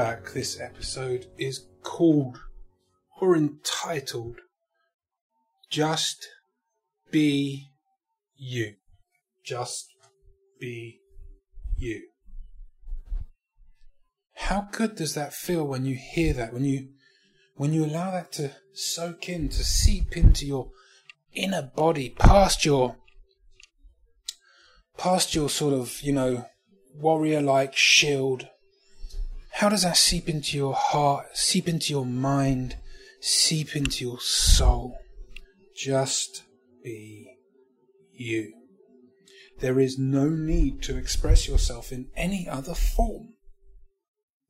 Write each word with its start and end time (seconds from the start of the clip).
Back. 0.00 0.32
This 0.32 0.58
episode 0.58 1.26
is 1.36 1.66
called 1.82 2.38
or 3.20 3.36
entitled 3.36 4.36
Just 5.68 6.26
Be 7.10 7.68
You. 8.34 8.76
Just 9.44 9.92
Be 10.58 11.00
You. 11.76 12.00
How 14.36 14.68
good 14.72 14.94
does 14.94 15.12
that 15.16 15.34
feel 15.34 15.66
when 15.66 15.84
you 15.84 15.96
hear 15.96 16.32
that, 16.32 16.54
when 16.54 16.64
you 16.64 16.88
when 17.56 17.74
you 17.74 17.84
allow 17.84 18.10
that 18.10 18.32
to 18.32 18.52
soak 18.72 19.28
in, 19.28 19.50
to 19.50 19.62
seep 19.62 20.16
into 20.16 20.46
your 20.46 20.70
inner 21.34 21.70
body, 21.76 22.08
past 22.08 22.64
your 22.64 22.96
past 24.96 25.34
your 25.34 25.50
sort 25.50 25.74
of, 25.74 26.00
you 26.00 26.14
know, 26.14 26.46
warrior 26.94 27.42
like 27.42 27.76
shield. 27.76 28.48
How 29.52 29.68
does 29.68 29.82
that 29.82 29.96
seep 29.96 30.28
into 30.28 30.56
your 30.56 30.74
heart, 30.74 31.36
seep 31.36 31.68
into 31.68 31.92
your 31.92 32.06
mind, 32.06 32.76
seep 33.20 33.76
into 33.76 34.04
your 34.04 34.20
soul? 34.20 34.96
Just 35.76 36.44
be 36.82 37.36
you. 38.12 38.54
There 39.60 39.78
is 39.78 39.98
no 39.98 40.28
need 40.28 40.82
to 40.82 40.96
express 40.96 41.46
yourself 41.46 41.92
in 41.92 42.08
any 42.16 42.48
other 42.48 42.74
form. 42.74 43.34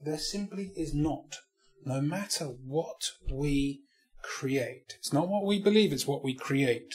There 0.00 0.18
simply 0.18 0.72
is 0.76 0.94
not, 0.94 1.38
no 1.84 2.00
matter 2.00 2.44
what 2.44 3.12
we 3.30 3.80
create. 4.22 4.96
It's 4.98 5.12
not 5.12 5.28
what 5.28 5.44
we 5.44 5.60
believe, 5.60 5.92
it's 5.92 6.06
what 6.06 6.22
we 6.22 6.34
create. 6.34 6.94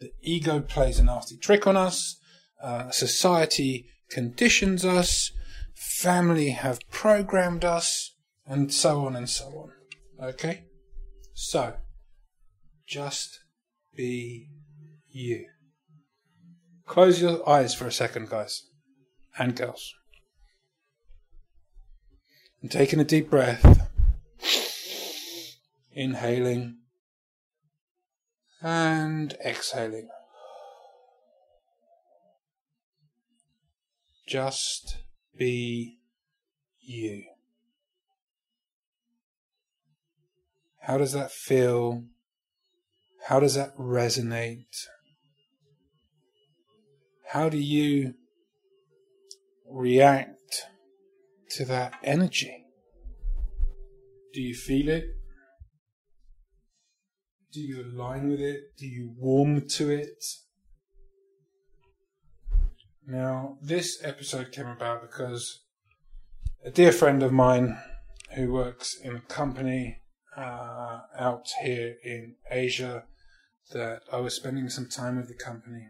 The 0.00 0.12
ego 0.22 0.60
plays 0.60 0.98
a 0.98 1.04
nasty 1.04 1.36
trick 1.36 1.66
on 1.66 1.76
us. 1.76 2.20
Uh, 2.62 2.90
society 2.90 3.86
conditions 4.10 4.84
us. 4.84 5.32
Family 5.78 6.50
have 6.50 6.80
programmed 6.90 7.64
us. 7.64 8.14
And 8.46 8.72
so 8.72 9.04
on 9.04 9.14
and 9.14 9.28
so 9.28 9.44
on. 9.44 10.28
Okay? 10.28 10.64
So, 11.34 11.74
just 12.86 13.40
be 13.94 14.48
you. 15.10 15.46
Close 16.86 17.20
your 17.20 17.46
eyes 17.48 17.74
for 17.74 17.86
a 17.86 17.92
second, 17.92 18.30
guys 18.30 18.68
and 19.38 19.54
girls. 19.54 19.94
And 22.60 22.70
taking 22.70 22.98
a 22.98 23.04
deep 23.04 23.30
breath, 23.30 23.88
inhaling 25.92 26.78
and 28.60 29.34
exhaling. 29.44 30.08
Just 34.26 34.96
be 35.38 35.98
you. 36.80 37.24
How 40.80 40.98
does 40.98 41.12
that 41.12 41.30
feel? 41.30 42.04
How 43.26 43.40
does 43.40 43.54
that 43.54 43.76
resonate? 43.76 44.86
How 47.28 47.48
do 47.48 47.58
you 47.58 48.14
react 49.70 50.64
to 51.50 51.64
that 51.66 51.94
energy? 52.02 52.64
Do 54.32 54.40
you 54.40 54.54
feel 54.54 54.88
it? 54.88 55.04
Do 57.52 57.60
you 57.60 57.84
align 57.84 58.30
with 58.30 58.40
it? 58.40 58.76
Do 58.78 58.86
you 58.86 59.14
warm 59.16 59.68
to 59.68 59.90
it? 59.90 60.24
Now, 63.10 63.56
this 63.62 64.04
episode 64.04 64.52
came 64.52 64.66
about 64.66 65.00
because 65.00 65.62
a 66.62 66.70
dear 66.70 66.92
friend 66.92 67.22
of 67.22 67.32
mine 67.32 67.78
who 68.34 68.52
works 68.52 68.98
in 69.02 69.16
a 69.16 69.20
company 69.20 70.02
uh, 70.36 71.00
out 71.18 71.46
here 71.62 71.94
in 72.04 72.34
Asia 72.50 73.04
that 73.72 74.02
I 74.12 74.18
was 74.18 74.34
spending 74.34 74.68
some 74.68 74.90
time 74.90 75.16
with 75.16 75.28
the 75.28 75.42
company. 75.42 75.88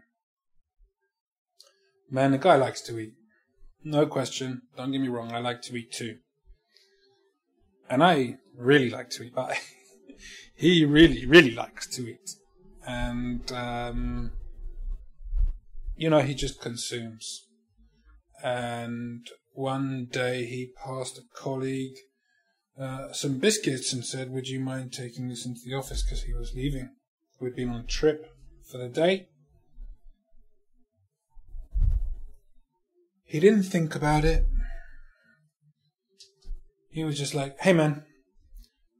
Man, 2.09 2.31
the 2.31 2.37
guy 2.37 2.55
likes 2.55 2.79
to 2.83 2.97
eat. 2.97 3.15
No 3.83 4.05
question. 4.05 4.61
Don't 4.77 4.93
get 4.93 5.01
me 5.01 5.09
wrong. 5.09 5.33
I 5.33 5.39
like 5.39 5.61
to 5.63 5.75
eat 5.75 5.91
too. 5.91 6.19
And 7.89 8.01
I 8.01 8.37
really 8.55 8.89
like 8.89 9.09
to 9.09 9.23
eat, 9.23 9.35
but 9.35 9.57
he 10.55 10.85
really, 10.85 11.25
really 11.25 11.51
likes 11.51 11.85
to 11.97 12.11
eat. 12.11 12.35
And, 12.87 13.51
um, 13.51 14.31
you 15.99 16.09
know, 16.09 16.21
he 16.21 16.33
just 16.33 16.61
consumes. 16.61 17.45
And 18.41 19.27
one 19.51 20.07
day 20.09 20.45
he 20.45 20.71
passed 20.81 21.17
a 21.17 21.21
colleague 21.37 21.97
uh, 22.79 23.11
some 23.11 23.39
biscuits 23.39 23.91
and 23.91 24.05
said, 24.05 24.31
Would 24.31 24.47
you 24.47 24.61
mind 24.61 24.93
taking 24.93 25.27
this 25.27 25.45
into 25.45 25.59
the 25.65 25.73
office? 25.73 26.01
Because 26.01 26.23
he 26.23 26.33
was 26.33 26.53
leaving. 26.55 26.91
We'd 27.41 27.55
been 27.55 27.69
on 27.69 27.81
a 27.81 27.83
trip 27.83 28.25
for 28.71 28.77
the 28.77 28.87
day. 28.87 29.27
He 33.25 33.41
didn't 33.41 33.63
think 33.63 33.95
about 33.95 34.23
it. 34.23 34.45
He 36.89 37.03
was 37.03 37.17
just 37.17 37.35
like, 37.35 37.59
Hey 37.59 37.73
man, 37.73 38.05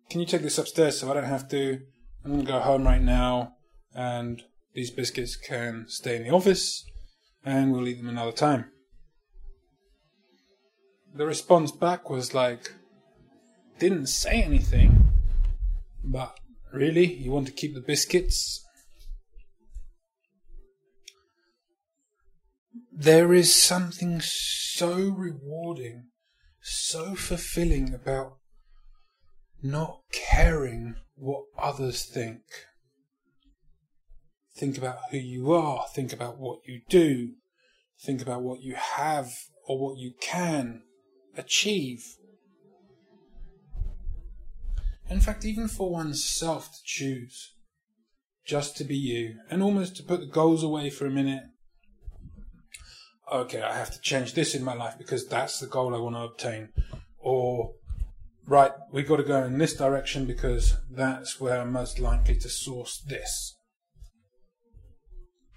can 0.10 0.20
you 0.20 0.26
take 0.26 0.42
this 0.42 0.58
upstairs 0.58 1.00
so 1.00 1.10
I 1.10 1.14
don't 1.14 1.24
have 1.24 1.48
to? 1.48 1.80
I'm 2.26 2.32
going 2.32 2.46
to 2.46 2.52
go 2.52 2.60
home 2.60 2.84
right 2.84 3.02
now 3.02 3.54
and 3.96 4.44
these 4.74 4.92
biscuits 4.92 5.36
can 5.36 5.86
stay 5.88 6.16
in 6.18 6.24
the 6.24 6.30
office 6.30 6.86
and 7.44 7.72
we'll 7.72 7.88
eat 7.88 7.98
them 7.98 8.10
another 8.10 8.32
time. 8.32 8.72
The 11.14 11.26
response 11.26 11.72
back 11.72 12.10
was 12.10 12.34
like, 12.34 12.74
didn't 13.80 14.08
say 14.08 14.44
anything, 14.44 15.08
but 16.04 16.38
really, 16.72 17.06
you 17.06 17.32
want 17.32 17.48
to 17.48 17.54
keep 17.54 17.74
the 17.74 17.82
biscuits? 17.82 18.64
There 22.92 23.34
is 23.34 23.56
something 23.56 24.20
so 24.22 25.10
rewarding, 25.10 26.10
so 26.62 27.16
fulfilling 27.16 27.94
about 27.94 28.38
not 29.64 30.02
caring 30.12 30.96
what 31.16 31.46
others 31.58 32.04
think. 32.04 32.42
Think 34.60 34.78
about 34.78 34.98
who 35.10 35.18
you 35.18 35.54
are, 35.54 35.86
think 35.96 36.12
about 36.12 36.38
what 36.38 36.60
you 36.66 36.82
do, 36.90 37.30
think 38.04 38.22
about 38.22 38.42
what 38.42 38.60
you 38.62 38.76
have 38.76 39.32
or 39.66 39.80
what 39.80 39.98
you 39.98 40.12
can 40.20 40.82
achieve. 41.38 42.04
In 45.10 45.22
fact, 45.22 45.46
even 45.46 45.70
for 45.70 45.90
oneself 45.90 46.74
to 46.74 46.80
choose 46.84 47.54
just 48.46 48.76
to 48.76 48.84
be 48.84 48.98
you 48.98 49.36
and 49.50 49.64
almost 49.64 49.96
to 49.96 50.04
put 50.04 50.20
the 50.20 50.26
goals 50.26 50.62
away 50.62 50.90
for 50.90 51.06
a 51.06 51.12
minute. 51.12 51.44
Okay, 53.32 53.62
I 53.62 53.78
have 53.78 53.92
to 53.92 54.02
change 54.02 54.34
this 54.34 54.56
in 54.56 54.64
my 54.66 54.74
life 54.74 54.96
because 54.98 55.26
that's 55.26 55.62
the 55.62 55.68
goal 55.68 55.96
I 55.96 56.00
want 56.00 56.18
to 56.18 56.24
obtain. 56.24 56.74
Or, 57.18 57.76
right, 58.46 58.74
we've 58.92 59.08
got 59.08 59.18
to 59.18 59.24
go 59.24 59.42
in 59.46 59.58
this 59.58 59.78
direction 59.78 60.26
because 60.26 60.76
that's 60.92 61.40
where 61.40 61.62
I'm 61.62 61.72
most 61.72 61.98
likely 61.98 62.36
to 62.40 62.50
source 62.50 63.02
this. 63.08 63.56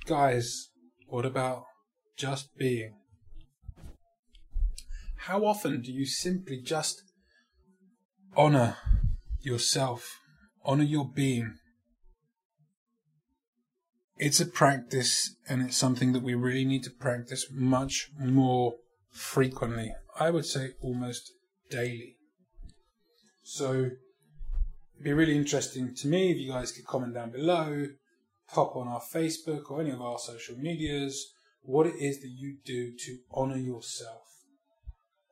Guys, 0.04 0.70
what 1.06 1.24
about 1.24 1.66
just 2.16 2.56
being? 2.56 2.94
How 5.16 5.44
often 5.44 5.80
do 5.80 5.92
you 5.92 6.06
simply 6.06 6.60
just 6.60 7.04
honor 8.36 8.76
yourself, 9.40 10.18
honor 10.64 10.82
your 10.82 11.08
being? 11.08 11.54
It's 14.18 14.40
a 14.40 14.46
practice 14.46 15.36
and 15.48 15.62
it's 15.62 15.76
something 15.76 16.12
that 16.14 16.24
we 16.24 16.34
really 16.34 16.64
need 16.64 16.82
to 16.82 16.90
practice 16.90 17.46
much 17.52 18.10
more 18.18 18.74
frequently. 19.12 19.94
I 20.18 20.30
would 20.30 20.46
say 20.46 20.70
almost 20.80 21.30
daily. 21.70 22.16
So 23.44 23.72
it'd 23.72 25.04
be 25.04 25.12
really 25.12 25.36
interesting 25.36 25.94
to 25.94 26.08
me 26.08 26.32
if 26.32 26.38
you 26.38 26.50
guys 26.50 26.72
could 26.72 26.86
comment 26.86 27.14
down 27.14 27.30
below, 27.30 27.86
pop 28.52 28.76
on 28.76 28.88
our 28.88 29.00
Facebook 29.00 29.70
or 29.70 29.80
any 29.80 29.90
of 29.90 30.00
our 30.00 30.18
social 30.18 30.56
medias, 30.56 31.32
what 31.62 31.86
it 31.86 31.94
is 31.98 32.20
that 32.20 32.28
you 32.28 32.56
do 32.64 32.92
to 32.96 33.18
honor 33.32 33.56
yourself. 33.56 34.22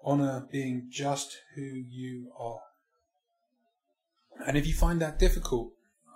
Honor 0.02 0.46
being 0.50 0.88
just 0.90 1.37
who 1.55 1.62
you 1.62 2.32
are. 2.38 2.61
And 4.46 4.56
if 4.56 4.67
you 4.67 4.72
find 4.72 5.00
that 5.02 5.19
difficult, 5.19 5.72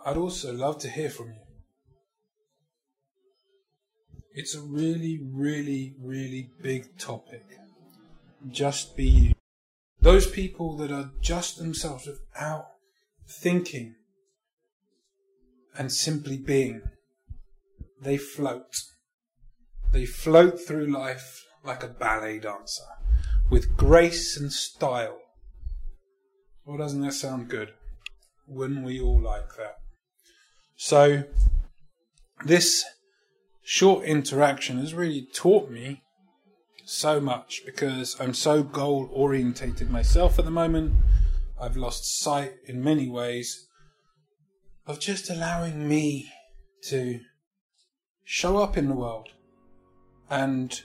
I'd 0.06 0.16
also 0.16 0.52
love 0.52 0.78
to 0.80 0.88
hear 0.88 1.10
from 1.10 1.28
you. 1.28 1.40
It's 4.32 4.54
a 4.54 4.60
really, 4.60 5.20
really, 5.22 5.94
really 6.00 6.50
big 6.62 6.98
topic. 6.98 7.44
Just 8.50 8.96
be 8.96 9.04
you. 9.04 9.32
Those 10.00 10.26
people 10.26 10.76
that 10.78 10.90
are 10.90 11.12
just 11.20 11.58
themselves 11.58 12.06
without 12.06 12.66
thinking 13.28 13.94
and 15.76 15.90
simply 15.92 16.36
being, 16.36 16.82
they 18.04 18.16
float. 18.16 18.74
They 19.92 20.06
float 20.06 20.60
through 20.60 20.92
life 20.92 21.44
like 21.64 21.82
a 21.82 21.88
ballet 21.88 22.38
dancer 22.38 22.82
with 23.50 23.76
grace 23.76 24.36
and 24.36 24.52
style. 24.52 25.18
Well, 26.64 26.78
doesn't 26.78 27.00
that 27.02 27.14
sound 27.14 27.48
good? 27.48 27.72
Wouldn't 28.46 28.84
we 28.84 29.00
all 29.00 29.20
like 29.20 29.56
that? 29.56 29.76
So, 30.76 31.24
this 32.44 32.84
short 33.62 34.04
interaction 34.04 34.78
has 34.78 34.94
really 34.94 35.26
taught 35.32 35.70
me 35.70 36.02
so 36.84 37.20
much 37.20 37.62
because 37.64 38.16
I'm 38.20 38.34
so 38.34 38.62
goal 38.62 39.08
orientated 39.12 39.90
myself 39.90 40.38
at 40.38 40.44
the 40.44 40.50
moment. 40.50 40.92
I've 41.60 41.76
lost 41.76 42.20
sight 42.20 42.54
in 42.66 42.82
many 42.84 43.08
ways 43.08 43.68
of 44.86 45.00
just 45.00 45.30
allowing 45.30 45.88
me 45.88 46.30
to 46.88 47.20
show 48.24 48.56
up 48.56 48.76
in 48.76 48.88
the 48.88 48.94
world 48.94 49.28
and 50.30 50.82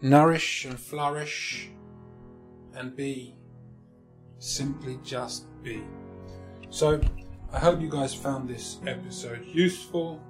nourish 0.00 0.64
and 0.64 0.78
flourish 0.78 1.70
and 2.74 2.94
be. 2.94 3.34
Simply 4.38 4.98
just 5.04 5.46
be. 5.62 5.82
So, 6.70 7.00
I 7.52 7.58
hope 7.58 7.80
you 7.80 7.90
guys 7.90 8.14
found 8.14 8.48
this 8.48 8.78
episode 8.86 9.44
useful. 9.44 10.20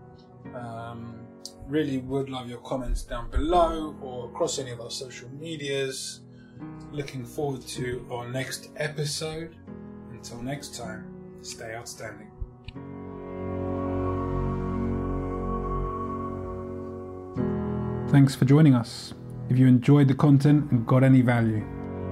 Um, 0.55 1.21
really 1.69 1.99
would 1.99 2.29
love 2.29 2.49
your 2.49 2.59
comments 2.61 3.03
down 3.03 3.31
below 3.31 3.95
or 4.03 4.29
across 4.31 4.59
any 4.59 4.71
of 4.73 4.81
our 4.81 4.91
social 4.91 5.29
medias. 5.39 6.21
Looking 6.93 7.25
forward 7.25 7.63
to 7.69 8.05
our 8.11 8.29
next 8.29 8.71
episode. 8.77 9.57
Until 10.11 10.43
next 10.43 10.75
time, 10.77 11.39
stay 11.43 11.75
outstanding. 11.75 12.31
Thanks 18.11 18.35
for 18.35 18.45
joining 18.45 18.75
us. 18.75 19.15
If 19.51 19.57
you 19.57 19.69
enjoyed 19.69 20.09
the 20.09 20.15
content 20.15 20.69
and 20.73 20.85
got 20.85 21.05
any 21.05 21.21
value, 21.21 21.65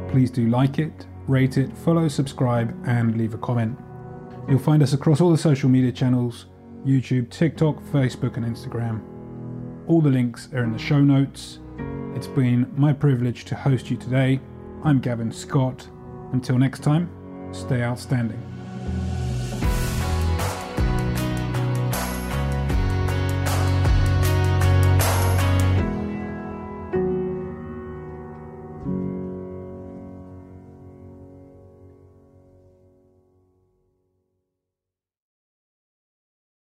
please 0.09 0.31
do 0.31 0.47
like 0.47 0.79
it, 0.79 1.09
rate 1.27 1.59
it, 1.59 1.77
follow, 1.77 2.07
subscribe, 2.07 2.73
and 2.87 3.19
leave 3.19 3.35
a 3.35 3.39
comment. 3.39 3.77
You'll 4.49 4.61
find 4.61 4.81
us 4.81 4.93
across 4.93 5.21
all 5.21 5.33
the 5.33 5.37
social 5.37 5.69
media 5.69 5.91
channels 5.91 6.47
YouTube, 6.87 7.31
TikTok, 7.31 7.83
Facebook, 7.87 8.37
and 8.37 8.47
Instagram. 8.47 9.03
All 9.89 10.01
the 10.01 10.09
links 10.09 10.49
are 10.53 10.63
in 10.63 10.73
the 10.73 10.79
show 10.79 11.01
notes. 11.01 11.59
It's 12.15 12.29
been 12.29 12.73
my 12.77 12.93
privilege 12.93 13.45
to 13.47 13.57
host 13.57 13.91
you 13.91 13.97
today. 13.97 14.41
I'm 14.85 15.01
Gavin 15.01 15.33
Scott. 15.33 15.89
Until 16.33 16.59
next 16.59 16.85
time, 16.85 17.11
stay 17.53 17.83
outstanding. 17.83 18.58